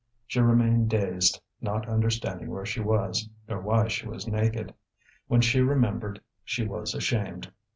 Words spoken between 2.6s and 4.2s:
she was, nor why she